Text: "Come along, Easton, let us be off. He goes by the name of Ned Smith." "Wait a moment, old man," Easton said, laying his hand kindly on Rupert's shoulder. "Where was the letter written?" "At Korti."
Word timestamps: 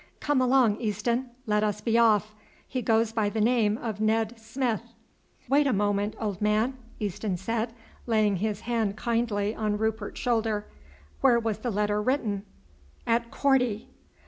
"Come 0.19 0.41
along, 0.41 0.77
Easton, 0.81 1.29
let 1.45 1.63
us 1.63 1.79
be 1.79 1.95
off. 1.95 2.33
He 2.67 2.81
goes 2.81 3.11
by 3.11 3.29
the 3.29 3.39
name 3.39 3.77
of 3.77 4.01
Ned 4.01 4.39
Smith." 4.39 4.81
"Wait 5.47 5.67
a 5.67 5.73
moment, 5.73 6.15
old 6.19 6.41
man," 6.41 6.73
Easton 6.99 7.37
said, 7.37 7.71
laying 8.07 8.37
his 8.37 8.61
hand 8.61 8.97
kindly 8.97 9.53
on 9.53 9.77
Rupert's 9.77 10.19
shoulder. 10.19 10.65
"Where 11.19 11.39
was 11.39 11.59
the 11.59 11.69
letter 11.69 12.01
written?" 12.01 12.45
"At 13.05 13.29
Korti." 13.29 13.89